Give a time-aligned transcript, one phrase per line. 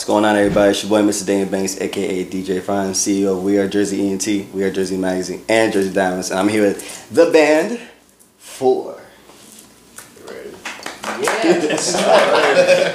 [0.00, 0.70] What's going on, everybody?
[0.70, 1.26] It's your boy, Mr.
[1.26, 5.44] Daniel Banks, aka DJ Fine, CEO of We Are Jersey ENT, We Are Jersey Magazine,
[5.46, 6.30] and Jersey Diamonds.
[6.30, 7.78] And I'm here with the band
[8.38, 8.94] Four.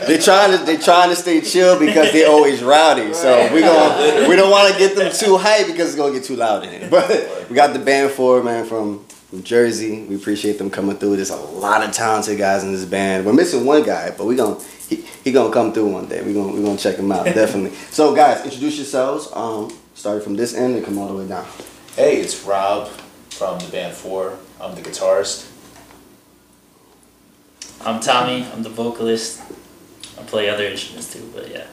[0.07, 3.13] They're trying to they're trying to stay chill because they're always rowdy.
[3.13, 6.23] So we going we don't want to get them too hype because it's gonna get
[6.23, 6.89] too loud in here.
[6.89, 9.05] But we got the band Four man from
[9.43, 10.03] Jersey.
[10.05, 11.17] We appreciate them coming through.
[11.17, 13.27] There's a lot of talented guys in this band.
[13.27, 16.21] We're missing one guy, but we gonna he, he gonna come through one day.
[16.23, 17.77] We gonna we gonna check him out definitely.
[17.91, 19.29] So guys, introduce yourselves.
[19.33, 21.45] Um, starting from this end and come all the way down.
[21.95, 22.87] Hey, it's Rob
[23.29, 24.37] from the band Four.
[24.59, 25.51] I'm the guitarist.
[27.81, 28.45] I'm Tommy.
[28.51, 29.41] I'm the vocalist.
[30.19, 31.65] I play other instruments too, but yeah.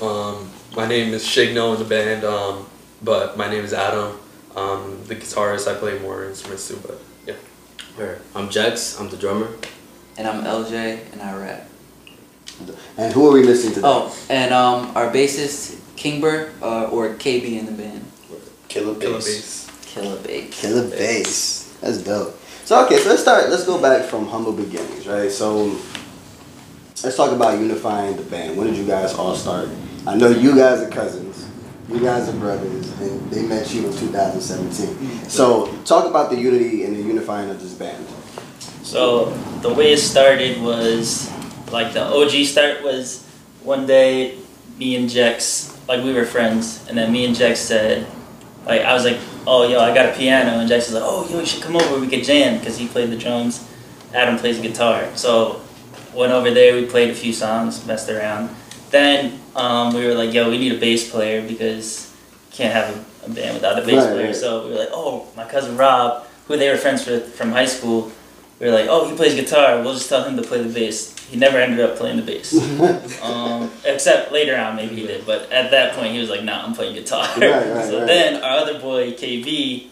[0.00, 2.66] Um, my name is Shigno in the band, um,
[3.02, 4.18] but my name is Adam.
[4.56, 5.68] Um, the guitarist.
[5.70, 7.34] I play more instruments too, but yeah.
[7.96, 8.20] Where?
[8.34, 9.48] I'm Jex, I'm the drummer.
[10.16, 11.68] And I'm LJ, and I rap.
[12.96, 13.86] And who are we missing today?
[13.86, 18.04] Oh, and um, our bassist, Kingber, uh, or KB in the band.
[18.68, 19.66] Killer Killer Bass.
[19.66, 19.92] bass.
[19.92, 20.60] Killer Bass.
[20.60, 21.76] Killer bass.
[21.80, 22.38] That's dope.
[22.64, 23.50] So okay, so let's start.
[23.50, 25.30] Let's go back from humble beginnings, right?
[25.30, 25.76] So
[27.04, 28.56] let's talk about unifying the band.
[28.56, 29.68] When did you guys all start?
[30.06, 31.48] I know you guys are cousins.
[31.88, 35.28] You guys are brothers, and they met you in 2017.
[35.28, 38.06] So talk about the unity and the unifying of this band.
[38.82, 39.26] So
[39.60, 41.30] the way it started was
[41.72, 43.26] like the OG start was
[43.62, 44.38] one day
[44.78, 48.06] me and Jex like we were friends, and then me and Jex said
[48.66, 51.28] like I was like, oh yo, I got a piano, and Jex was like, oh
[51.30, 53.68] yo, you should come over, we could jam because he played the drums,
[54.14, 55.60] Adam plays guitar, so
[56.14, 58.50] went over there, we played a few songs, messed around.
[58.90, 62.14] Then um, we were like, yo, we need a bass player because
[62.50, 64.26] can't have a, a band without a bass Right, player.
[64.26, 64.36] right.
[64.36, 67.64] So we were like, oh, my cousin Rob, who they were friends with from high
[67.64, 68.12] school,
[68.60, 69.80] we were like, oh, he plays guitar.
[69.82, 71.11] We'll just tell him to play the bass.
[71.32, 72.52] He never ended up playing the bass,
[73.22, 75.24] um, except later on maybe he did.
[75.24, 77.26] But at that point, he was like, nah, I'm playing guitar.
[77.38, 78.06] Right, right, so right.
[78.06, 79.86] then our other boy KB,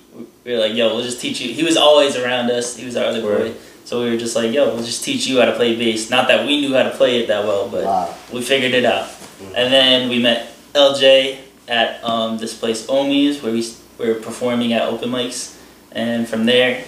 [0.45, 1.51] we were like, yo, we'll just teach you.
[1.55, 2.77] He was always around us.
[2.77, 3.55] He was our other boy.
[3.87, 6.11] So we were just like, yo, we'll just teach you how to play bass.
[6.11, 8.15] Not that we knew how to play it that well, but Wow.
[8.31, 9.09] we figured it out.
[9.57, 13.65] And then we met LJ at um, this place Omi's where we
[13.99, 15.57] were performing at open mics,
[15.93, 16.85] and from there,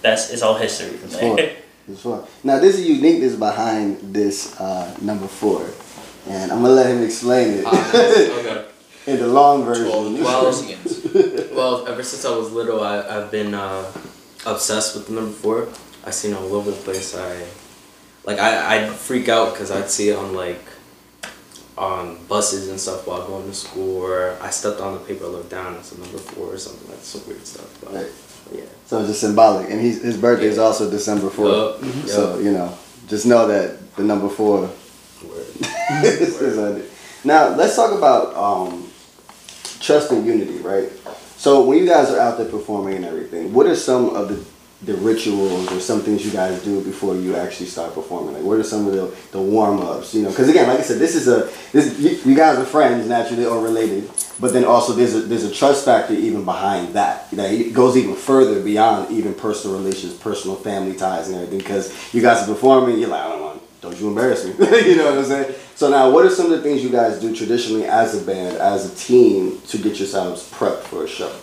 [0.00, 1.56] that's it's all history from there.
[1.86, 1.92] fun.
[1.94, 2.24] It's fun.
[2.44, 5.66] Now this is uniqueness behind this uh, number four,
[6.28, 8.64] and I'm gonna let him explain it Ah, okay.
[9.06, 9.88] in the long version.
[10.22, 10.52] Well-
[11.52, 13.84] Well, ever since I was little, I, I've been uh,
[14.46, 15.68] obsessed with the number four.
[16.04, 17.14] I've seen it all over the place.
[17.14, 17.44] I
[18.24, 18.50] like I
[18.86, 20.62] I'd freak out because I'd see it on like
[21.76, 25.50] on buses and stuff while going to school, or I stepped on the paper, looked
[25.50, 27.68] down, it's a number four or something like some weird stuff.
[27.82, 28.12] But, Right.
[28.52, 28.68] But yeah.
[28.86, 31.82] So it's just symbolic, and he's, his birthday is also December fourth.
[31.82, 32.76] Yup, So you know,
[33.08, 34.60] just know that the number four
[35.26, 35.46] Word.
[36.04, 36.90] is, is on it.
[37.24, 38.88] Now let's talk about um,
[39.80, 40.90] trust and unity, right?
[41.36, 44.44] So when you guys are out there performing and everything, what are some of the
[44.84, 48.34] the rituals or some things you guys do before you actually start performing?
[48.34, 50.14] Like, what are some of the, the warm ups?
[50.14, 52.64] You know, because again, like I said, this is a this you, you guys are
[52.64, 54.10] friends naturally or related,
[54.40, 57.30] but then also there's a there's a trust factor even behind that.
[57.30, 61.58] That it goes even further beyond even personal relations, personal family ties, and everything.
[61.58, 64.52] Because you guys are performing, you're like, I don't want, don't you embarrass me.
[64.88, 65.54] you know what I'm saying?
[65.74, 68.56] So now, what are some of the things you guys do traditionally as a band,
[68.58, 71.34] as a team, to get yourselves prepped for a show?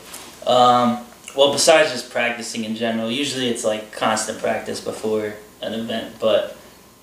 [0.47, 1.05] Um,
[1.39, 6.15] well, besides just practicing in general, usually it's like constant practice before an event.
[6.19, 6.55] But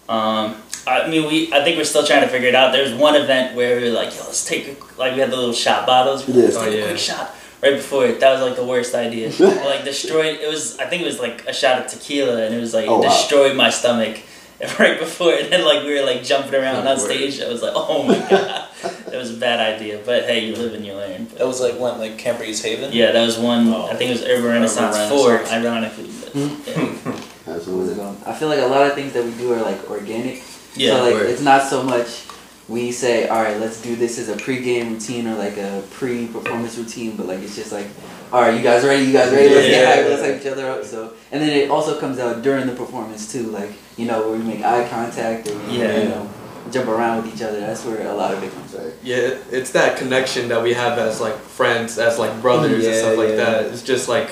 [0.09, 2.73] um, I mean, we I think we're still trying to figure it out.
[2.73, 5.37] There's one event where we were like, yo, let's take a, like we had the
[5.37, 6.27] little shot bottles.
[6.27, 8.21] We were like, Let's take Oh, a quick shot right before it.
[8.21, 9.33] That was like the worst idea.
[9.41, 10.39] Like destroyed.
[10.41, 12.87] It was I think it was like a shot of tequila, and it was like
[12.89, 13.11] Oh, it wow.
[13.11, 14.19] destroyed my stomach.
[14.79, 16.99] Right before, and then like we were like jumping around on Word.
[16.99, 17.43] stage.
[17.43, 18.66] I was like, "Oh my god,
[19.13, 21.25] it was a bad idea." But hey, you live and you learn.
[21.27, 22.93] But- That was like when, like Camp Breeze Haven.
[22.93, 23.69] yeah, that was one.
[23.69, 23.87] Oh.
[23.87, 26.11] I think it was Urban Renaissance Urban Four, ironically.
[26.21, 27.11] But, hmm.
[27.11, 27.21] yeah.
[27.55, 28.03] Absolutely.
[28.27, 30.43] I feel like a lot of things that we do are like organic.
[30.75, 31.31] Yeah, so like word.
[31.31, 32.25] it's not so much
[32.69, 36.77] we say, all right, let's do this as a pre-game routine or like a pre-performance
[36.77, 37.87] routine, but like it's just like,
[38.33, 39.05] all right, you guys ready?
[39.05, 39.55] You guys ready?
[39.55, 39.72] Let's Yeah.
[39.84, 40.11] get hyped.
[40.11, 40.84] Let's hype each other up.
[40.84, 44.37] So and then it also comes out during the performance too, like you know where
[44.39, 45.97] we make eye contact or Yeah.
[46.03, 46.29] you know
[46.72, 47.60] jump around with each other.
[47.60, 48.74] That's where a lot of it comes.
[48.74, 48.92] Right.
[49.03, 53.01] Yeah, it's that connection that we have as like friends, as like brothers and Yeah,
[53.01, 53.36] stuff like yeah.
[53.36, 53.65] that.
[53.66, 54.30] It's just like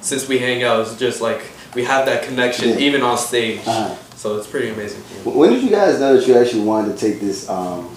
[0.00, 1.42] since we hang out, it's just like
[1.74, 2.78] we have that connection Yeah.
[2.78, 3.60] even on stage.
[3.66, 3.94] Uh-huh.
[4.16, 5.00] So it's pretty amazing.
[5.24, 7.94] When did you guys know that you actually wanted to take this um,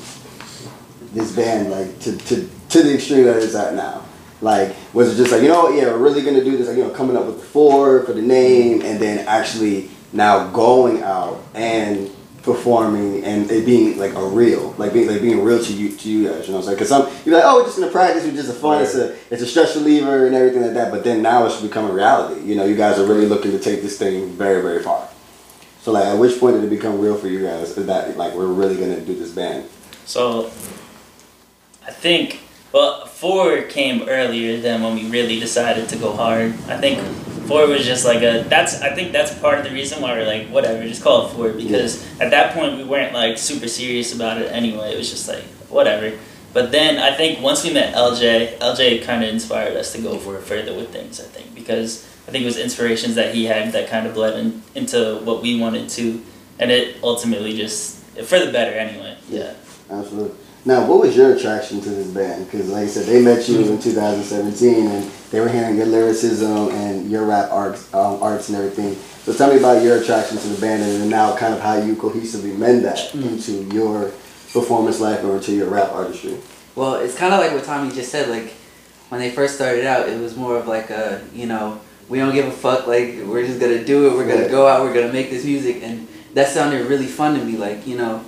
[1.13, 4.03] this band like to, to, to the extreme that it's at now?
[4.41, 6.67] Like, was it just like you know, yeah, we're really gonna do this?
[6.67, 10.49] Like, you know, coming up with the four for the name, and then actually now
[10.51, 12.09] going out and
[12.47, 16.09] performing and it being like a real, like being like being real to you to
[16.09, 16.47] you guys.
[16.47, 16.75] You know what I'm saying?
[16.77, 18.23] Because some you're like, oh, we're just gonna practice.
[18.23, 18.81] We're just a fun.
[18.81, 20.89] It's a it's a stress reliever and everything like that.
[20.89, 22.41] But then now it's become a reality.
[22.41, 25.07] You know, you guys are really looking to take this thing very very far.
[25.81, 27.77] So like, at which point did it become real for you guys?
[27.77, 29.69] Is that like we're really gonna do this band?
[30.05, 30.47] So,
[31.85, 32.41] I think
[32.73, 36.53] well, four came earlier than when we really decided to go hard.
[36.67, 36.99] I think
[37.47, 40.25] four was just like a that's I think that's part of the reason why we're
[40.25, 44.13] like whatever, just call it four because at that point we weren't like super serious
[44.13, 44.93] about it anyway.
[44.93, 46.17] It was just like whatever.
[46.53, 50.17] But then I think once we met LJ, LJ kind of inspired us to go
[50.17, 51.19] for it further with things.
[51.19, 54.39] I think because I think it was inspirations that he had that kind of bled
[54.39, 56.23] in, into what we wanted to,
[56.59, 59.17] and it ultimately just for the better anyway.
[59.29, 59.53] Yeah.
[59.89, 60.37] Absolutely.
[60.67, 62.43] Now, what was your attraction to this band?
[62.43, 66.67] Because, like I said, they met you in 2017, and they were hearing your lyricism
[66.71, 68.93] and your rap arts, um, arts and everything.
[69.23, 71.95] So, tell me about your attraction to the band, and now, kind of how you
[71.95, 74.11] cohesively mend that into your
[74.51, 76.37] performance life or into your rap artistry.
[76.75, 78.27] Well, it's kind of like what Tommy just said.
[78.27, 78.51] Like
[79.07, 81.79] when they first started out, it was more of like a you know
[82.09, 82.87] we don't give a fuck.
[82.87, 84.17] Like we're just gonna do it.
[84.17, 84.81] We're gonna go out.
[84.81, 87.55] We're gonna make this music, and that sounded really fun to me.
[87.55, 88.23] Like you know,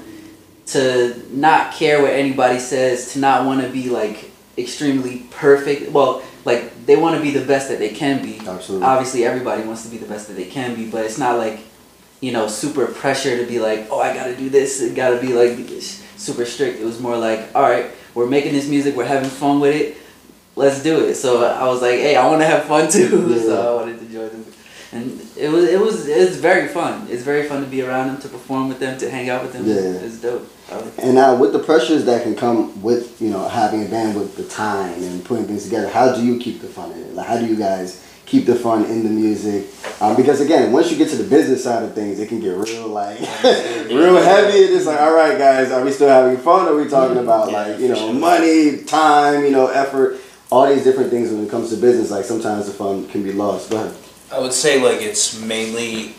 [0.71, 5.91] to not care what anybody says, to not want to be like extremely perfect.
[5.91, 8.39] Well, like they want to be the best that they can be.
[8.39, 8.85] Absolutely.
[8.85, 11.59] Obviously, everybody wants to be the best that they can be, but it's not like
[12.21, 14.81] you know super pressure to be like, oh, I gotta do this.
[14.81, 15.57] It gotta be like
[16.17, 16.79] super strict.
[16.79, 18.95] It was more like, all right, we're making this music.
[18.95, 19.97] We're having fun with it.
[20.55, 21.15] Let's do it.
[21.15, 23.29] So I was like, hey, I want to have fun too.
[23.29, 23.41] Yeah.
[23.41, 24.08] so I wanted to.
[24.91, 27.07] And it was it was it's very fun.
[27.09, 29.53] It's very fun to be around them, to perform with them, to hang out with
[29.53, 29.67] them.
[29.67, 29.75] Yeah.
[29.75, 30.49] It's dope.
[30.71, 30.99] I like it.
[30.99, 34.35] And now, with the pressures that can come with you know having a band with
[34.35, 37.13] the time and putting things together, how do you keep the fun in it?
[37.13, 39.67] Like, how do you guys keep the fun in the music?
[40.01, 42.57] Um, because again, once you get to the business side of things, it can get
[42.57, 44.65] real like real heavy.
[44.65, 46.67] And it's like, all right, guys, are we still having fun?
[46.67, 50.17] Or are we talking about like you know money, time, you know, effort,
[50.51, 52.09] all these different things when it comes to business?
[52.09, 53.69] Like sometimes the fun can be lost.
[53.69, 53.95] Go ahead.
[54.31, 56.13] I would say like it's mainly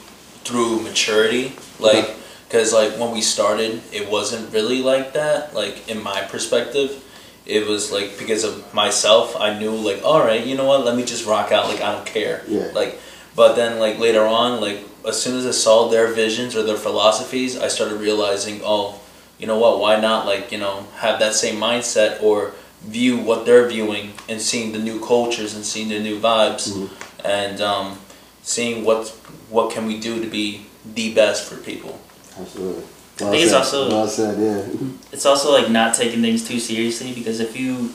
[0.44, 2.16] through maturity, like
[2.48, 5.54] because like when we started, it wasn't really like that.
[5.54, 7.04] Like in my perspective,
[7.46, 10.84] it was like because of myself, I knew like all right, you know what?
[10.84, 11.66] Let me just rock out.
[11.66, 12.42] Like I don't care.
[12.48, 12.70] Yeah.
[12.74, 12.98] Like,
[13.36, 16.76] but then like later on, like as soon as I saw their visions or their
[16.76, 19.00] philosophies, I started realizing, oh,
[19.38, 19.78] you know what?
[19.78, 24.40] Why not like you know have that same mindset or view what they're viewing and
[24.40, 27.09] seeing the new cultures and seeing the new vibes mm-hmm.
[27.24, 27.98] And um,
[28.42, 29.08] seeing what
[29.48, 31.98] what can we do to be the best for people.
[32.38, 32.84] Absolutely.
[32.84, 34.38] I think it's also- well said.
[34.38, 34.88] Yeah.
[35.12, 37.90] it's also like not taking things too seriously because if you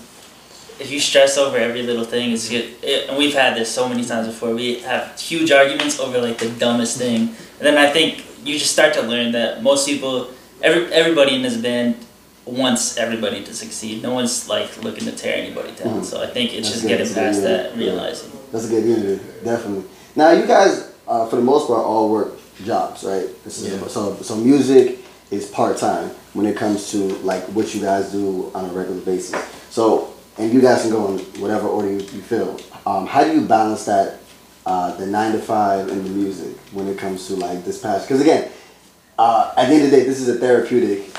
[0.77, 3.87] if you stress over every little thing it's good it, and we've had this so
[3.87, 7.21] many times before we have huge arguments over like the dumbest thing
[7.57, 10.29] and then i think you just start to learn that most people
[10.61, 11.95] every, everybody in this band
[12.43, 16.05] wants everybody to succeed no one's like looking to tear anybody down Mhm.
[16.05, 16.97] so i think it's That's just good.
[16.97, 17.47] getting past yeah.
[17.47, 18.31] that realizing.
[18.31, 18.39] Yeah.
[18.55, 19.83] That's a good unity, definitely.
[20.15, 23.27] Now you guys, uh, for the most part, all work jobs, right?
[23.43, 23.85] This is Yeah.
[23.89, 24.99] so so music
[25.29, 26.99] is part time when it comes to
[27.31, 29.35] like what you guys do on a regular basis.
[29.71, 32.57] So and you guys can go in whatever order you, you feel.
[32.85, 34.19] Um, how do you balance that,
[34.65, 38.03] uh, the nine to five and the music when it comes to like this passion?
[38.07, 38.49] Because again,
[39.19, 41.11] uh, at the end of the day, this is a therapeutic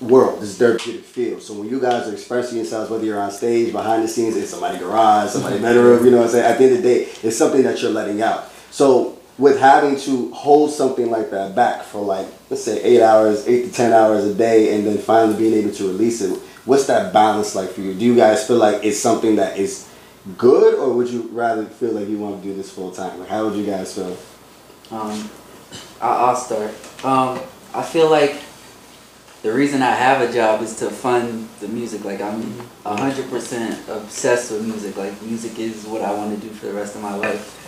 [0.00, 0.40] world.
[0.40, 1.42] This therapeutic field.
[1.42, 4.46] So when you guys are expressing yourselves, whether you're on stage, behind the scenes, in
[4.46, 6.44] somebody's garage, somebody's bedroom, you know what I'm saying?
[6.44, 8.50] At the end of the day, it's something that you're letting out.
[8.70, 13.46] So with having to hold something like that back for like, let's say eight hours,
[13.48, 16.86] eight to ten hours a day, and then finally being able to release it, what's
[16.86, 17.94] that balance like for you?
[17.94, 19.88] Do you guys feel like it's something that is
[20.38, 23.18] good, or would you rather feel like you want to do this full time?
[23.18, 24.16] Like, how would you guys feel?
[24.90, 25.30] Um,
[26.00, 26.72] I'll, I'll start.
[27.04, 27.40] Um,
[27.74, 28.36] I feel like
[29.44, 32.02] the reason I have a job is to fund the music.
[32.02, 32.40] Like I'm
[32.82, 34.96] hundred percent obsessed with music.
[34.96, 37.60] Like music is what I want to do for the rest of my life.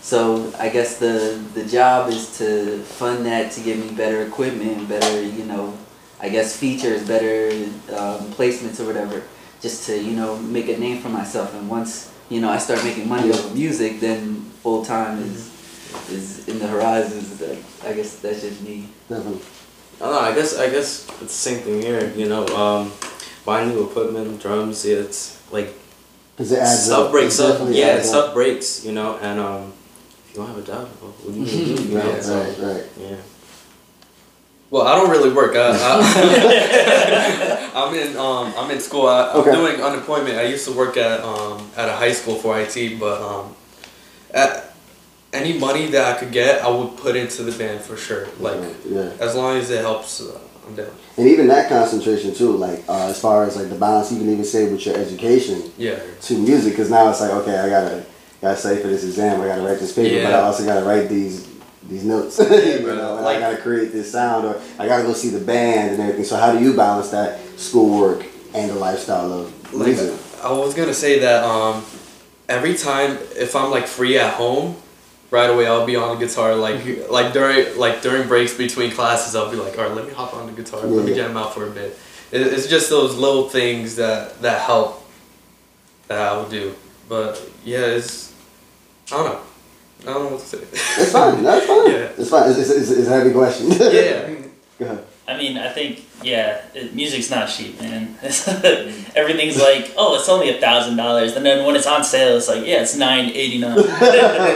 [0.00, 4.88] So I guess the the job is to fund that to give me better equipment,
[4.88, 5.76] better you know,
[6.20, 7.50] I guess features, better
[7.98, 9.24] um, placements or whatever,
[9.60, 11.52] just to you know make a name for myself.
[11.52, 15.50] And once you know I start making money off of music, then full time is
[16.14, 17.42] is in the horizons.
[17.82, 18.86] I guess that's just me.
[19.08, 19.42] Definitely.
[20.04, 20.20] I don't know.
[20.20, 22.12] I guess I guess it's the same thing here.
[22.14, 22.92] You know, um,
[23.46, 24.84] buying new equipment, drums.
[24.84, 25.72] Yeah, it's like
[26.36, 27.10] Because it adds stuff up.
[27.10, 27.68] breaks up.
[27.70, 28.14] Yeah, adds up.
[28.24, 28.84] stuff breaks.
[28.84, 29.72] You know, and um,
[30.28, 31.82] if you don't have a job, well, what do you gonna do?
[31.88, 32.84] You know, Right, so, right, right.
[33.00, 33.16] yeah.
[34.70, 35.54] Well, I don't really work.
[35.56, 39.06] I, I, I'm in um, I'm in school.
[39.06, 39.52] I, I'm Okay.
[39.52, 40.36] doing unemployment.
[40.36, 43.54] I used to work at um, at a high school for IT, but um,
[44.32, 44.63] at,
[45.34, 48.28] any money that I could get, I would put into the band for sure.
[48.40, 49.12] Like yeah.
[49.20, 50.90] as long as it helps, uh, I'm down.
[51.18, 54.30] And even that concentration too, like uh, as far as like the balance, you can
[54.30, 55.98] even say with your education Yeah.
[56.22, 58.04] to music, because now it's like okay, I gotta
[58.40, 61.08] gotta study for this exam, I gotta write this paper, but I also gotta write
[61.08, 61.48] these
[61.88, 62.46] these notes, you
[62.86, 65.90] know, and Like- I gotta create this sound, or I gotta go see the band
[65.92, 66.24] and everything.
[66.24, 68.24] So how do you balance that schoolwork
[68.54, 70.14] and the lifestyle of Like music?
[70.42, 71.84] I was gonna say that um,
[72.48, 74.76] every time if I'm like free at home,
[75.34, 76.54] right away I'll be on the guitar.
[76.54, 77.12] Like mm-hmm.
[77.12, 80.32] like during like during breaks between classes, I'll be like, all right, let me hop
[80.32, 81.26] on the guitar, let me Yeah.
[81.26, 81.98] jam out for a bit.
[82.30, 85.04] It, it's just those little things that that help
[86.06, 86.74] that I will do.
[87.08, 88.32] But yeah, it's
[89.12, 89.40] I don't know.
[90.02, 90.58] I don't know what to say.
[91.02, 91.42] It's fine.
[91.42, 91.90] That's fine.
[91.90, 92.20] Yeah.
[92.20, 92.50] It's fine.
[92.50, 93.68] It's, it's, it's a heavy question.
[93.70, 94.34] yeah.
[94.78, 95.04] Go ahead.
[95.26, 98.16] I mean, I think yeah, it, music's not cheap, man.
[99.14, 102.48] Everything's like, oh, it's only a thousand dollars, and then when it's on sale, it's
[102.48, 103.76] like, yeah, it's nine eighty nine.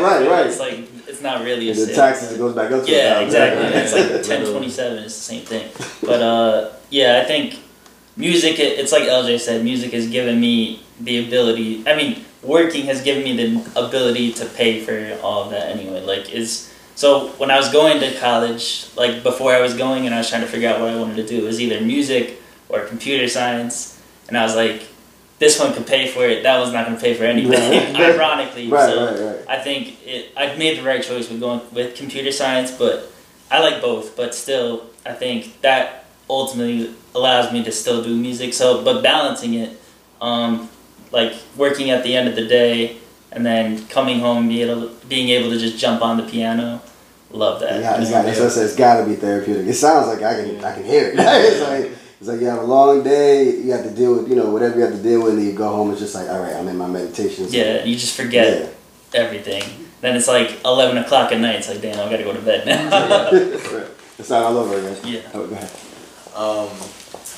[0.00, 0.46] Right, right.
[0.46, 1.96] It's like it's not really a the sale.
[1.96, 3.64] taxes it goes back up to Yeah, exactly.
[3.64, 5.02] Right, It's like ten twenty seven.
[5.02, 5.70] It's the same thing.
[6.02, 7.58] But uh, yeah, I think
[8.16, 8.58] music.
[8.58, 9.64] It, it's like LJ said.
[9.64, 11.86] Music has given me the ability.
[11.86, 16.00] I mean, working has given me the ability to pay for all of that anyway.
[16.04, 20.12] Like, is so when I was going to college, like before I was going, and
[20.12, 22.42] I was trying to figure out what I wanted to do, it was either music
[22.68, 24.82] or computer science, and I was like.
[25.38, 26.42] This one could pay for it.
[26.42, 27.94] That one's not going to pay for anything.
[27.94, 27.94] Right.
[28.14, 29.48] Ironically, Right, so right, right.
[29.48, 30.32] I think it.
[30.36, 33.08] I made the right choice with going with computer science, but
[33.48, 34.16] I like both.
[34.16, 38.52] But still, I think that ultimately allows me to still do music.
[38.52, 39.80] So, but balancing it,
[40.20, 40.68] um,
[41.12, 42.96] like working at the end of the day
[43.32, 46.80] and then coming home and be able, being able to just jump on the piano,
[47.30, 47.80] love that.
[47.80, 49.66] Yeah, it's got, that's what I said, it's got to be therapeutic.
[49.66, 51.14] It sounds like I can I can hear it.
[51.18, 54.34] it's like it's like you have a long day, you have to deal with you
[54.36, 55.90] know whatever you have to deal with, and you go home.
[55.90, 57.44] It's just like all right, I'm in my meditation.
[57.48, 57.52] zone.
[57.52, 58.74] Yeah, you just forget
[59.14, 59.20] Yeah.
[59.20, 59.62] everything.
[60.00, 61.56] Then it's like eleven o'clock at night.
[61.56, 63.30] It's like, damn, I gotta go to bed now.
[64.18, 64.96] It's not all over again.
[65.04, 65.20] Yeah.
[65.32, 65.70] Oh, go ahead.
[66.34, 66.68] Um,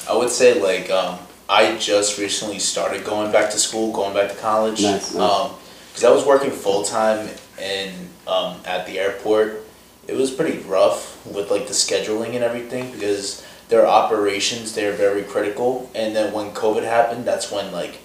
[0.09, 4.31] I would say like um, I just recently started going back to school, going back
[4.31, 4.81] to college.
[4.83, 5.21] Nice, nice.
[5.31, 5.51] Um,
[5.91, 7.29] because I was working full time
[7.61, 7.93] in
[8.27, 9.67] um, at the airport.
[10.09, 15.23] It was pretty rough with like the scheduling and everything because their operations they're very
[15.23, 15.91] critical.
[15.95, 17.99] And then when COVID happened, that's when like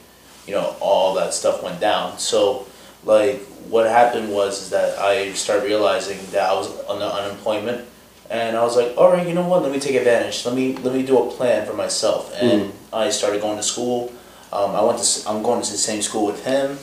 [0.46, 2.20] you know all that stuff went down.
[2.20, 2.68] So
[3.04, 7.88] like what happened was is that I started realizing that I was on the unemployment
[8.30, 9.62] and I was like, all right, you know what?
[9.62, 10.46] Let me take advantage.
[10.46, 12.34] Let me let me do a plan for myself.
[12.36, 14.12] And I started going to school.
[14.52, 16.78] Um, I went to I'm going to the same school with him.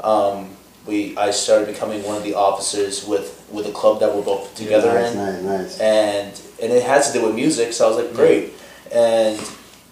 [0.00, 0.50] Um,
[0.86, 4.54] we I started becoming one of the officers with with a club that we're both
[4.54, 5.80] together nice, in nice, nice.
[5.80, 7.72] and and it has to do with music.
[7.72, 8.52] So I was like, great.
[8.92, 9.38] And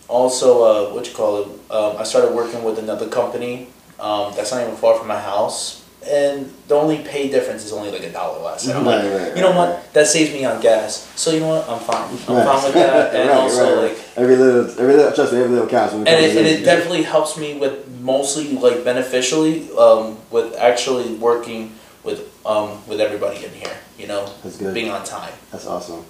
[0.09, 1.49] also, uh, what you call it?
[1.71, 5.85] Um, I started working with another company um, that's not even far from my house,
[6.09, 8.67] and the only pay difference is only like a dollar less.
[8.67, 9.69] And I'm like, Right, right, you know right, what?
[9.77, 9.93] right.
[9.95, 11.11] That saves me on gas.
[11.17, 11.69] So you know what?
[11.69, 12.11] I'm fine.
[12.29, 12.47] I'm Right.
[12.47, 13.15] fine with that.
[13.15, 13.97] And Right, also right, right.
[13.99, 14.09] like.
[14.17, 15.95] every little, every little, trust me, every little counts.
[15.95, 20.55] When it And it, and it definitely helps me with mostly like beneficially um, with
[20.57, 21.73] actually working
[22.05, 23.77] with um, with everybody in here.
[23.99, 24.75] You know, That's good.
[24.75, 25.33] being on time.
[25.51, 26.05] That's awesome.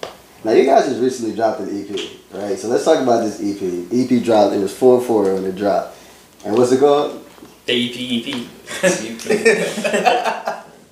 [0.44, 1.88] Now you guys just recently dropped an EP,
[2.32, 2.58] right?
[2.58, 3.62] So let's talk about this EP.
[3.90, 4.54] EP dropped.
[4.54, 5.96] It was four four when it dropped.
[6.44, 7.24] And what's it called?
[7.64, 8.46] The E EP,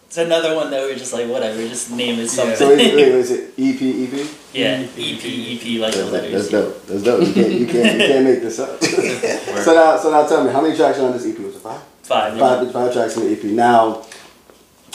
[0.07, 2.57] it's another one that we are just like, whatever, just name it something.
[2.57, 4.31] So wait, wait, wait, is it EP EP?
[4.53, 6.33] yeah, EP, EP, like the That's, letters.
[6.33, 6.87] that's dope.
[6.87, 7.27] That's dope.
[7.27, 8.81] You can't you can't you can't make this up.
[8.85, 11.39] so now so now tell me how many tracks are on this EP?
[11.39, 11.83] Was it five?
[12.05, 12.39] Five.
[12.39, 13.45] Five five tracks on the EP.
[13.45, 14.07] Now,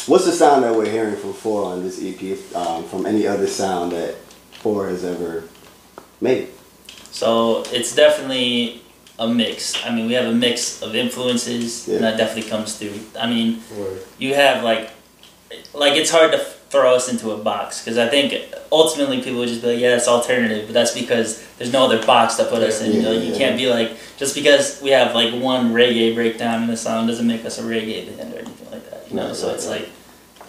[0.06, 3.48] what's the sound that we're hearing from Four on this EP um, from any other
[3.48, 4.16] sound that
[4.62, 5.44] Four has ever
[6.22, 6.48] made?
[7.12, 8.82] So it's definitely
[9.20, 9.86] a mix.
[9.86, 13.00] I mean, we have a mix of influences, and that definitely comes through.
[13.20, 13.62] I mean,
[14.18, 14.90] you have like,
[15.74, 18.34] like it's hard to throw us into a box because I think
[18.72, 22.06] ultimately people would just be like, yeah, it's alternative, but that's because there's no other
[22.06, 22.92] box to put us in.
[22.92, 23.38] Yeah, you know, you yeah.
[23.38, 27.28] can't be like just because we have like one reggae breakdown in the song doesn't
[27.28, 29.10] make us a reggae band or anything like that.
[29.10, 29.82] You know, Right, so right, it's right.
[29.82, 29.90] like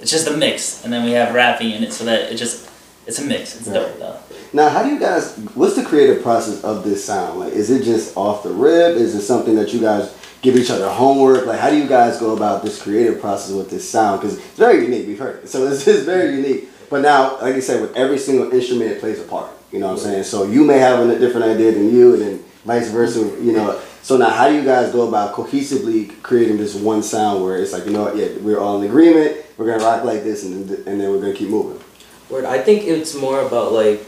[0.00, 2.70] it's just a mix, and then we have rapping in it, so that it just
[3.06, 3.56] it's a mix.
[3.56, 3.74] It's Right.
[3.74, 4.29] dope though.
[4.52, 5.36] Now, how do you guys?
[5.54, 7.38] What's the creative process of this sound?
[7.38, 8.96] Like, is it just off the rip?
[8.96, 11.46] Is it something that you guys give each other homework?
[11.46, 14.20] Like, how do you guys go about this creative process with this sound?
[14.20, 15.06] Because it's very unique.
[15.06, 16.68] We've heard it, so it's, is very unique.
[16.88, 19.52] But now, like you said, with every single instrument, it plays a part.
[19.70, 20.24] You know what I'm saying?
[20.24, 23.20] So you may have a different idea than you, and then vice versa.
[23.40, 23.80] You know.
[24.02, 27.72] So now, how do you guys go about cohesively creating this one sound where it's
[27.72, 28.16] like, you know what?
[28.16, 29.36] Yeah, we're all in agreement.
[29.56, 31.80] We're gonna rock like this, and then, and then we're gonna keep moving.
[32.28, 32.44] Word.
[32.44, 34.00] I think it's more about like,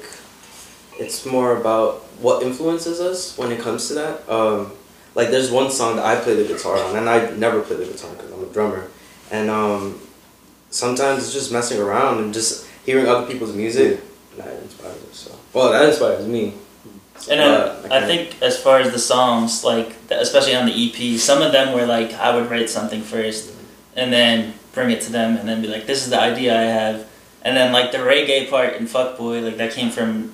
[1.03, 4.29] it's more about what influences us when it comes to that.
[4.29, 4.73] Um,
[5.15, 7.85] like there's one song that I play the guitar on, and I never play the
[7.85, 8.89] guitar because I'm a drummer,
[9.31, 10.01] and um,
[10.71, 14.01] sometimes it's just messing around and just hearing other people's music.
[14.37, 15.17] That inspires us.
[15.17, 16.55] So, well, that inspires me.
[17.31, 20.73] And then But I I think as far as the songs, like especially on the
[20.73, 23.53] EP, some of them were like I would write something first,
[23.95, 26.65] and then bring it to them, and then be like, "This is the idea I
[26.65, 27.07] have,"
[27.43, 30.33] and then like the reggae part in Fuckboy, like that came from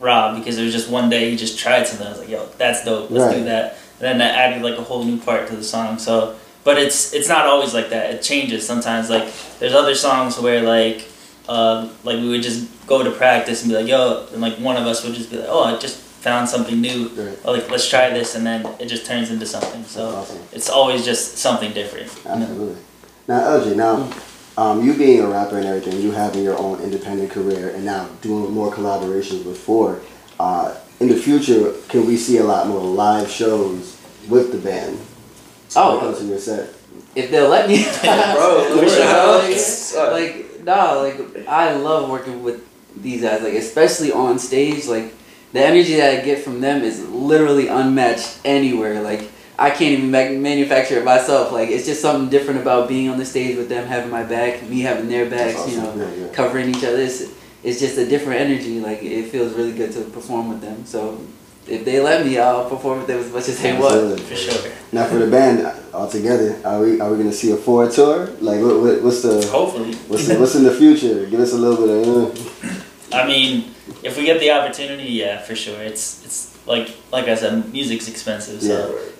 [0.00, 2.06] Rob because it was just one day he just tried something.
[2.06, 3.10] I was like, "Yo, that's dope.
[3.10, 5.98] Let's do that," and then that added like a whole new part to the song.
[5.98, 8.12] So, but it's it's not always like that.
[8.14, 9.08] It changes sometimes.
[9.08, 11.08] Like there's other songs where like.
[11.48, 14.76] Uh, like we would just go to practice and be like, "Yo," and like one
[14.76, 17.06] of us would just be like, "Oh, I just found something new.
[17.10, 17.38] Right.
[17.44, 19.84] Oh, like let's try this," and then it just turns into something.
[19.84, 20.40] So awesome.
[20.50, 22.10] it's always just something different.
[22.24, 22.46] you know?
[22.46, 22.82] Absolutely.
[23.28, 24.10] Now, LJ, now,
[24.56, 28.08] um, you being a rapper and everything, you having your own independent career, and now
[28.22, 30.00] doing more collaborations with Four.
[30.40, 34.98] Uh, in the future, can we see a lot more live shows with the band?
[35.74, 35.96] Oh.
[35.96, 36.74] When it comes to your set.
[37.14, 37.84] if they'll let me.
[38.02, 42.66] Bro, For we should like, like, nah, like I love working with
[43.02, 43.42] these guys.
[43.42, 45.12] Like especially on stage, like
[45.52, 49.02] the energy that I get from them is literally unmatched anywhere.
[49.02, 51.52] Like I can't even ma- manufacture it myself.
[51.52, 54.62] Like it's just something different about being on the stage with them having my back,
[54.64, 55.54] me having their backs.
[55.54, 55.94] That's You know.
[55.96, 56.32] Yeah, yeah.
[56.32, 56.98] covering each other.
[56.98, 57.32] It's,
[57.62, 58.80] it's just a different energy.
[58.80, 60.84] Like it feels really good to perform with them.
[60.84, 61.20] So.
[61.68, 64.20] If they let me, I'll perform with them as much as they want.
[64.20, 64.72] For sure.
[64.92, 68.26] Now, for the band altogether, are we are we gonna see a Four tour?
[68.40, 69.92] Like, what, what, what's the Hopefully.
[70.06, 71.26] what's the, what's in the future?
[71.26, 72.62] Give us a little bit of.
[73.12, 75.82] Uh, I mean, if we get the opportunity, yeah, for sure.
[75.82, 78.60] It's it's like like I said, music's expensive.
[78.62, 78.68] So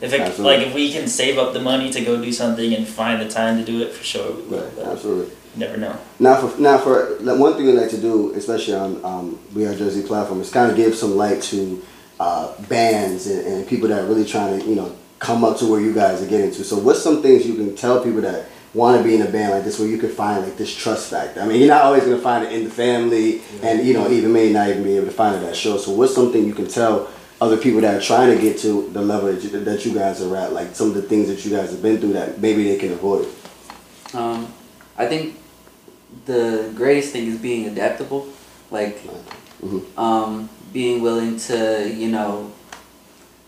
[0.01, 0.57] Yeah, if it absolutely.
[0.59, 3.29] like if we can save up the money to go do something and find the
[3.29, 4.63] time to do it, for sure we will.
[4.63, 5.35] right, absolutely.
[5.57, 5.97] never know.
[6.19, 9.65] Now for now for like, one thing we like to do, especially on um, We
[9.67, 11.83] Are Jersey platform, is kind of give some light to
[12.19, 15.67] uh, bands and, and people that are really trying to you know come up to
[15.67, 16.65] where you guys are getting to.
[16.65, 19.53] So what's some things you can tell people that want to be in a band
[19.53, 21.41] like this where you can find like this trust factor?
[21.41, 24.33] I mean, you're not always gonna find it in the family, and you know even
[24.33, 25.85] may not even be able to find it at shows.
[25.87, 27.09] So what's something you can tell?
[27.39, 30.23] Other people that are trying to get to the level that you, that you guys
[30.23, 32.65] are at, like some of the things that you guys have been through that maybe
[32.65, 33.29] they can avoid.
[34.15, 34.53] Um,
[34.97, 35.37] I think
[36.25, 38.27] the greatest thing is being adaptable,
[38.71, 38.99] like
[39.63, 39.83] Mhm.
[39.99, 42.53] um, being willing to, you know,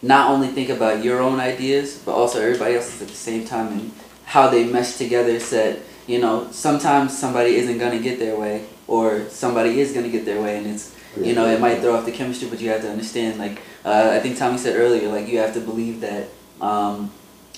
[0.02, 3.68] not only think about your own ideas, but also everybody else's at the same time
[3.72, 3.90] and
[4.26, 5.40] how they mesh together.
[5.40, 10.08] So that you know, sometimes somebody isn't gonna get their way, or somebody is gonna
[10.08, 12.70] get their way, and it's you know it might throw off the chemistry, but you
[12.70, 13.38] have to understand.
[13.38, 16.28] Like uh, I think Tommy said earlier, like you have to believe that.
[16.60, 17.12] Um,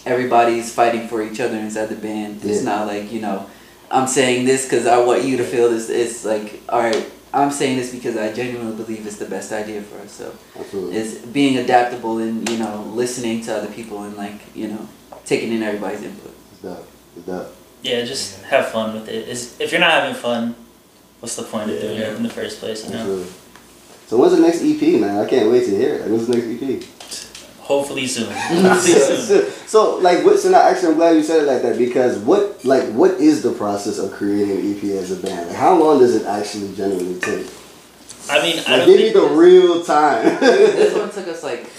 [0.07, 2.45] everybody's fighting for each other inside the band.
[2.45, 3.49] It's not like you know,
[3.91, 5.91] I'm saying this because I want you to feel this.
[5.91, 9.83] It's like, all right, I'm saying this because I genuinely believe it's the best idea
[9.83, 10.13] for us.
[10.13, 10.97] So Absolutely.
[10.97, 14.89] it's being adaptable and you know listening to other people and like you know
[15.25, 16.35] taking in everybody's input.
[16.53, 16.83] It's that.
[17.17, 17.51] It's that.
[17.83, 19.29] Yeah, just have fun with it.
[19.29, 20.55] Is if you're not having fun,
[21.21, 22.85] what's the point of doing it in the first place?
[22.85, 23.01] You know.
[23.01, 23.33] Absolutely.
[24.11, 25.25] So when's the next EP, man?
[25.25, 26.01] I can't wait to hear it.
[26.01, 27.61] Like, when's the next EP?
[27.61, 28.29] Hopefully soon.
[28.33, 29.21] Hopefully soon.
[29.21, 32.19] so, so, like, what, so now actually, I'm glad you said it like that because
[32.19, 35.47] what, like, what is the process of creating an EP as a band?
[35.47, 37.47] Like, how long does it actually genuinely take?
[38.29, 40.25] I mean, I Like, don't give me the real time.
[40.41, 41.71] this one took us like,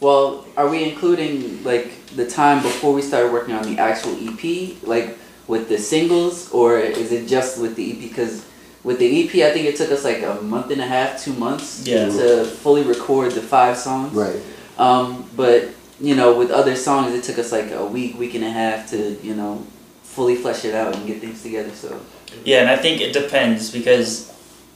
[0.00, 4.82] well, are we including like the time before we started working on the actual EP,
[4.84, 5.18] like
[5.48, 7.98] with the singles, or is it just with the EP?
[8.00, 8.46] Because
[8.84, 11.32] with the EP, I think it took us like a month and a half, two
[11.32, 12.06] months Yeah.
[12.06, 14.14] to fully record the five songs.
[14.14, 14.36] right.
[14.78, 15.68] Um, but
[16.00, 18.90] you know, with other songs, it took us like a week, week and a half
[18.90, 19.64] to you know
[20.02, 21.70] fully flesh it out and get things together.
[21.74, 22.00] So
[22.44, 24.30] Yeah, and I think it depends because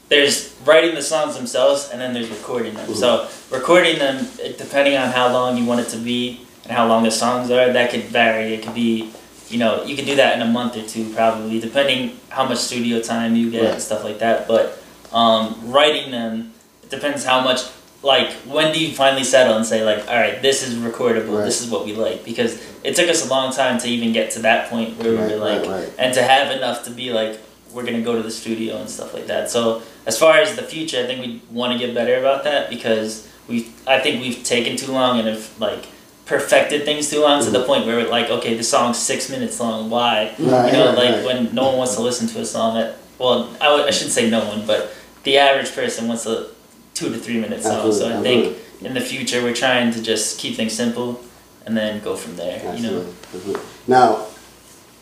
[0.09, 2.95] there's writing the songs themselves and then there's recording them.
[2.95, 7.03] So recording them, depending on how long you want it to be and how long
[7.03, 8.55] the songs are, that could vary.
[8.55, 9.11] It could be,
[9.51, 12.59] you know, you could do that in a month or two probably, depending how much
[12.59, 13.73] studio time you get Right.
[13.75, 14.47] and stuff like that.
[14.49, 14.79] But
[15.13, 17.61] um, writing them, it depends how much.
[18.01, 21.39] Like when do you finally settle and say like, all right, this is recordable.
[21.39, 21.45] Right.
[21.47, 24.31] This is what we like because it took us a long time to even get
[24.33, 27.41] to that point where we Right, were like, and to have enough to be like
[27.73, 29.51] we're gonna go to the studio and stuff like that.
[29.51, 32.71] So as far as the future, I think we want to get better about that
[32.71, 35.87] because we I think we've taken too long and have like
[36.29, 39.59] perfected things too long to the point where we're like okay the song's six minutes
[39.61, 41.25] long why Right, you know right, like right.
[41.25, 44.29] when no one wants to listen to a song that well I, I shouldn't say
[44.29, 44.93] no one but
[45.25, 46.49] the average person wants a
[46.95, 50.03] two to three minute song so I Absolutely, think in the future we're trying to
[50.03, 51.21] just keep things simple
[51.65, 53.13] and then go from there you know Absolutely.
[53.35, 53.63] Absolutely.
[53.87, 54.27] Now,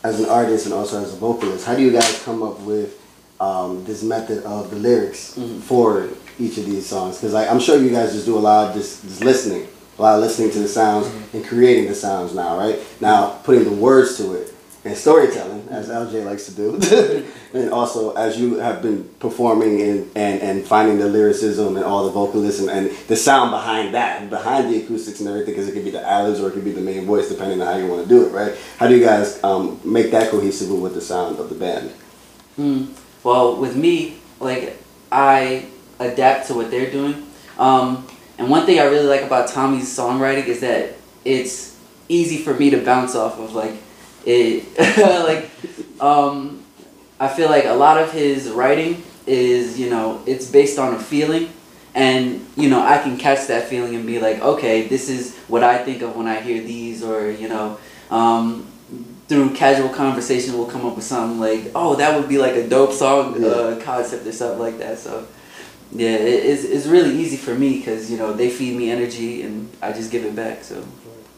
[0.03, 2.89] as an artist and also as a vocalist, how do you guys come up with
[3.41, 5.59] um, this method of the lyrics Mhm.
[5.61, 6.07] for
[6.39, 7.17] each of these songs?
[7.17, 9.67] Because I'm sure you guys just do a lot of just, just listening,
[9.99, 12.79] of listening to the sounds and creating the sounds now, right?
[13.01, 14.53] Now, putting the words to it
[14.87, 20.09] and storytelling, as LJ likes to do, and also as you have been performing and,
[20.15, 24.73] and, and finding the lyricism and all the vocalism and the sound behind that, behind
[24.73, 26.81] the acoustics and everything, because it could be the ad-libs or it could be the
[26.81, 28.55] main voice, depending on how you want to do it, right?
[28.77, 31.91] How do you guys um, make that cohesive with the sound of the band?
[32.55, 32.85] Hmm.
[33.23, 34.77] Well, with me, like
[35.11, 35.65] I
[35.99, 37.27] adapt to what they're doing.
[37.57, 38.07] Um,
[38.37, 40.95] and one thing I really like about Tommy's songwriting is that
[41.25, 41.77] it's
[42.09, 43.53] easy for me to bounce off of.
[43.53, 43.73] Like
[44.25, 44.65] it,
[45.25, 45.49] like
[46.01, 46.63] um,
[47.19, 50.99] I feel like a lot of his writing is you know it's based on a
[50.99, 51.51] feeling,
[51.95, 55.63] and you know I can catch that feeling and be like, okay, this is what
[55.63, 57.79] I think of when I hear these, or you know.
[58.09, 58.67] Um,
[59.27, 62.67] through casual conversation, we'll come up with something like, "Oh, that would be like a
[62.67, 65.27] dope song uh, concept or something like that." So,
[65.91, 69.43] yeah, it, it's, it's really easy for me because you know they feed me energy
[69.43, 70.63] and I just give it back.
[70.63, 70.75] So,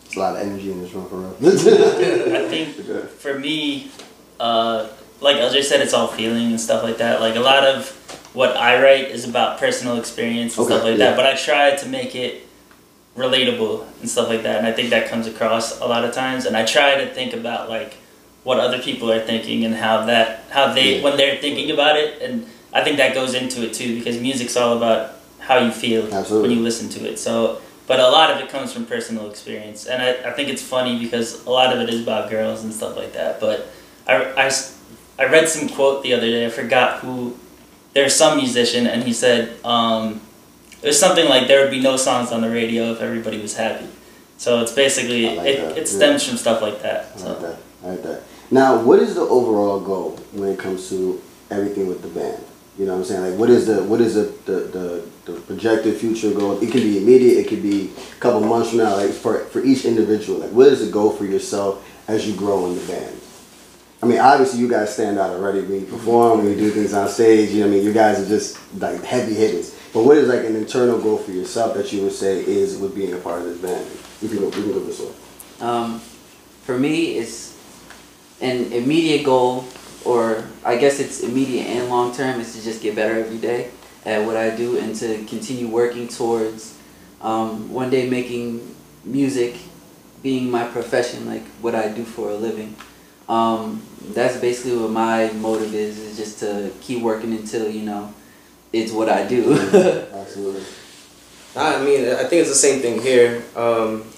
[0.03, 1.35] There's a lot of energy in this room for real.
[2.35, 2.75] I think
[3.09, 3.91] for me,
[4.39, 4.89] uh,
[5.21, 7.19] like LJ said, it's all feeling and stuff like that.
[7.21, 7.89] Like a lot of
[8.33, 11.09] what I write is about personal experience and stuff like yeah.
[11.11, 11.15] that.
[11.15, 12.47] But I try to make it
[13.15, 14.57] relatable and stuff like that.
[14.57, 16.45] And I think that comes across a lot of times.
[16.45, 17.95] And I try to think about like
[18.43, 21.03] what other people are thinking and how that how they Yeah.
[21.03, 22.21] when they're thinking about it.
[22.21, 26.13] And I think that goes into it too because music's all about how you feel
[26.13, 26.49] Absolutely.
[26.49, 27.17] when you listen to it.
[27.19, 27.61] So.
[27.87, 30.99] But a lot of it comes from personal experience, and I, I think it's funny
[30.99, 33.39] because a lot of it is about girls and stuff like that.
[33.39, 33.67] But
[34.07, 34.51] I, I,
[35.17, 36.45] I read some quote the other day.
[36.45, 37.35] I forgot who.
[37.95, 40.21] There's some musician, and he said um,
[40.83, 43.57] it was something like there would be no songs on the radio if everybody was
[43.57, 43.87] happy.
[44.37, 45.83] So it's basically like it, it yeah.
[45.83, 47.07] stems from stuff like that.
[47.17, 47.59] I like that.
[47.83, 48.23] I like that.
[48.51, 52.43] Now, what is the overall goal when it comes to everything with the band?
[52.79, 53.31] You know what I'm saying?
[53.31, 54.59] Like, what is the what is the the,
[55.25, 56.57] the, the projected future goal?
[56.63, 57.37] It can be immediate.
[57.39, 58.95] It could be a couple months from now.
[58.95, 62.67] Like for for each individual, like what is the goal for yourself as you grow
[62.67, 63.15] in the band?
[64.01, 66.93] I mean, obviously you guys stand out already when you perform, when you do things
[66.93, 67.49] on stage.
[67.49, 69.75] You know, what I mean, you guys are just like heavy hitters.
[69.93, 72.95] But what is like an internal goal for yourself that you would say is with
[72.95, 73.85] being a part of this band?
[74.21, 75.11] We can go, we can go this way.
[75.59, 75.99] um,
[76.63, 77.57] for me, it's
[78.39, 79.65] an immediate goal,
[80.05, 83.71] or I guess it's immediate and long term, is to just get better every day
[84.05, 86.77] at what I do and to continue working towards
[87.21, 89.55] um, one day making music
[90.23, 92.75] being my profession, like what I do for a living.
[93.27, 93.81] Um,
[94.13, 98.13] that's basically what my motive is, is just to keep working until, you know,
[98.73, 99.53] it's what I do.
[100.13, 100.63] Absolutely.
[101.55, 103.43] I mean, I think it's the same thing here.
[103.55, 104.08] Um,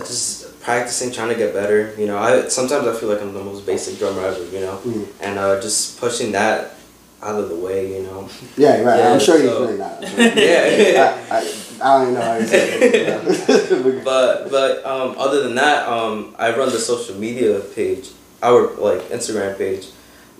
[0.00, 1.94] just practicing, trying to get better.
[1.98, 4.44] You know, I sometimes I feel like I'm the most basic drummer ever.
[4.46, 5.06] You know, Mhm.
[5.20, 6.74] and uh, just pushing that
[7.22, 7.94] out of the way.
[7.96, 8.28] You know.
[8.56, 8.98] Yeah, right.
[8.98, 10.02] Yeah, I'm sure you're so- doing that.
[10.08, 10.24] Sure.
[10.24, 11.26] Yeah.
[11.30, 11.40] I, I,
[11.82, 14.04] I don't even know how to say it.
[14.04, 18.10] But but um, other than that, um, I run the social media page,
[18.42, 19.88] our like Instagram page.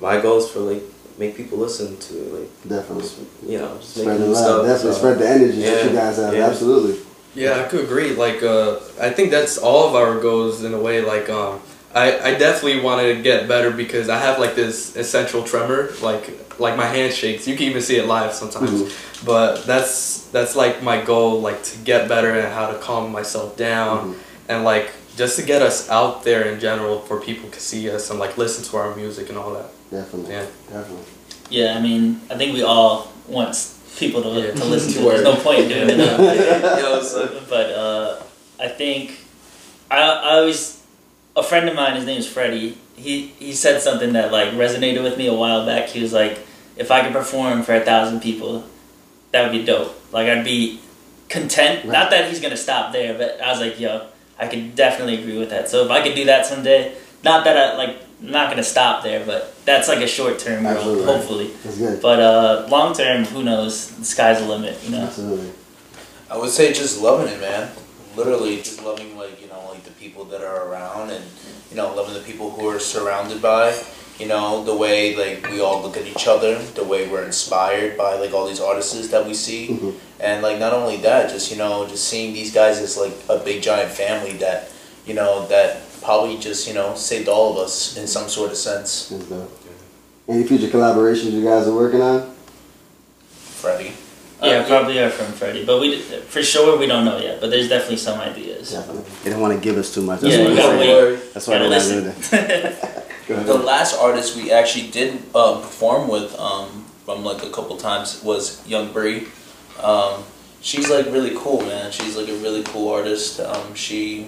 [0.00, 0.82] My goal is for like
[1.18, 3.26] make people listen to it, like Definitely.
[3.46, 4.36] you know, just Spread the love.
[4.36, 4.62] stuff.
[4.66, 4.98] Definitely so.
[4.98, 6.34] spread the energy that you guys have.
[6.34, 6.46] yeah.
[6.48, 7.00] Absolutely.
[7.34, 8.14] Yeah, I could agree.
[8.14, 11.00] Like, uh, I think that's all of our goals in a way.
[11.02, 11.60] Like, um,
[11.94, 15.90] I, I definitely want to get better because I have like this essential tremor.
[16.02, 17.46] Like, like my hand shakes.
[17.48, 18.70] You can even see it live sometimes.
[18.82, 19.26] Mm-hmm.
[19.26, 21.40] But that's that's like my goal.
[21.40, 24.20] Like to get better at how to calm myself down, Mm-hmm.
[24.50, 28.10] and like just to get us out there in general for people to see us
[28.10, 29.70] and like listen to our music and all that.
[29.90, 30.32] Definitely.
[30.34, 30.46] Yeah.
[30.70, 31.04] Definitely.
[31.50, 33.54] yeah, I mean, I think we all want
[33.98, 34.52] people to, Yeah.
[34.54, 35.08] to listen to.
[35.08, 35.96] There's no point in doing it.
[35.98, 36.78] now.
[36.78, 38.22] Yo, so- but uh,
[38.60, 39.18] I think
[39.90, 40.82] I, I always
[41.36, 45.02] a friend of mine his name is Freddie he he said something that like resonated
[45.02, 46.38] with me a while back he was like
[46.76, 48.64] if I could perform for a thousand people
[49.32, 50.80] that would be dope like I'd be
[51.28, 51.92] content Right.
[51.92, 54.06] not that he's gonna stop there but I was like yo
[54.38, 57.56] I could definitely agree with that so if I could do that someday not that
[57.56, 57.96] I like
[58.30, 62.00] not gonna stop there but that's like a short term goal hopefully That's good.
[62.02, 65.50] but uh long term who knows the sky's the limit you know Absolutely.
[66.30, 67.70] I would say just loving it, man.
[68.16, 71.22] Literally, just loving like you know like the people that are around, and
[71.70, 73.76] you know loving the people who are surrounded by.
[74.18, 77.96] You know the way like we all look at each other, the way we're inspired
[77.98, 79.94] by like all these artists that we see, Mhm.
[80.18, 83.38] and like not only that, just you know just seeing these guys as like a
[83.38, 84.70] big giant family that
[85.06, 88.56] you know that probably just you know saved all of us in some sort of
[88.56, 89.08] sense.
[89.08, 89.50] That's dope.
[90.28, 92.34] Any future collaborations you guys are working on?
[93.28, 93.92] Freddie.
[94.42, 97.40] Yeah, Uh, probably are from Freddie, but we for sure we don't know yet.
[97.40, 98.72] But there's definitely some ideas.
[98.72, 99.04] Definitely.
[99.22, 100.20] They don't want to give us too much.
[100.20, 101.34] That's Yeah, why you they're gotta wait.
[101.34, 102.30] That's why Gotta they're not listen.
[102.30, 103.00] that.
[103.26, 108.22] The last artist we actually did uh, perform with um, from like a couple times
[108.22, 109.28] was Young Bree.
[109.82, 110.24] Um,
[110.60, 111.90] she's like really cool, man.
[111.90, 113.40] She's like a really cool artist.
[113.40, 114.26] Um, she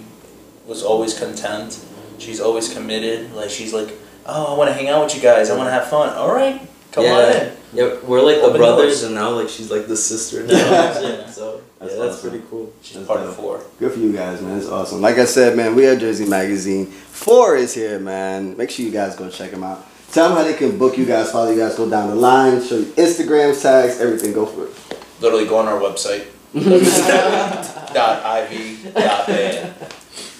[0.67, 1.85] was always content.
[2.19, 3.33] She's always committed.
[3.35, 3.93] Like she's like,
[4.27, 5.51] oh, I want to hang out with you guys.
[5.51, 6.11] I want to have fun.
[6.15, 6.61] All right,
[6.93, 7.53] come yeah, on in.
[7.73, 9.03] Yeah, we're like the Open brothers, doors.
[9.05, 10.43] and now like she's like the sister.
[10.45, 10.55] Now.
[10.57, 11.27] Yeah.
[11.31, 12.31] So That's yeah, that's awesome.
[12.31, 12.73] pretty cool.
[12.81, 13.29] She's That's part dope.
[13.31, 13.63] of four.
[13.79, 14.57] Good for you guys, man.
[14.57, 15.03] It's awesome.
[15.03, 16.87] Like I said, man, we are Jersey Magazine.
[16.87, 18.57] Four is here, man.
[18.57, 19.87] Make sure you guys go check them out.
[20.13, 22.63] Tell them how they can book you guys, follow you guys, go down the line,
[22.63, 24.33] show you Instagram tags, everything.
[24.33, 24.97] Go for it.
[25.21, 26.27] Literally go on our website.
[27.93, 29.75] dot iv dot band.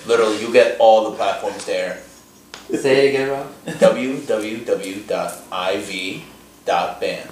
[0.07, 2.01] Literally, you get all the platforms there.
[2.71, 3.53] Say it again, Rob.
[3.67, 5.35] www dot
[5.75, 6.23] iv
[6.65, 7.31] dot band.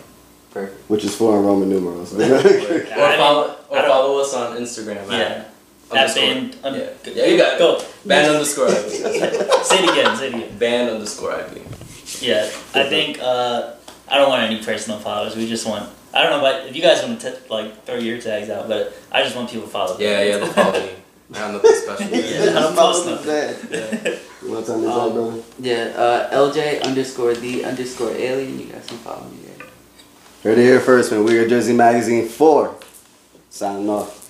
[0.51, 0.89] Perfect.
[0.91, 2.13] Which is four in Roman numerals.
[2.19, 5.11] Or follow or follow us on Instagram.
[5.11, 5.45] Yeah.
[5.93, 6.57] At That band.
[6.65, 6.87] Un- Yeah.
[7.03, 7.59] go- Yeah, you got it.
[7.59, 7.83] Go.
[8.07, 8.91] Band underscore IV.
[9.65, 10.17] Say it again.
[10.17, 10.59] Say it again.
[10.59, 12.23] Band underscore IV.
[12.23, 13.73] Yeah, I think uh,
[14.09, 15.35] I don't want any personal followers.
[15.37, 15.91] We just want.
[16.13, 18.69] I don't know, but if you guys want to t- like throw your tags out,
[18.69, 19.99] but I just want people to follow.
[19.99, 20.91] Yeah, yeah, they'll follow me.
[22.01, 22.69] Yeah, yeah,
[24.69, 25.17] of not.
[25.17, 25.93] Um, yeah.
[25.97, 28.59] Uh, yeah, LJ underscore the underscore alien.
[28.61, 29.67] You guys can follow me there.
[30.43, 31.25] Heard it here first, man.
[31.25, 32.75] We are Jersey Magazine 4.
[33.51, 34.21] Signing off.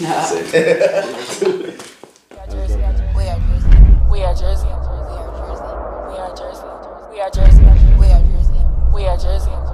[0.00, 0.28] Nah.
[2.32, 2.76] We are Jersey.
[4.10, 4.66] We are Jersey.
[6.10, 6.66] We are Jersey.
[7.10, 7.64] We are Jersey.
[7.98, 8.60] We are Jersey.
[8.92, 9.71] We are Jersey.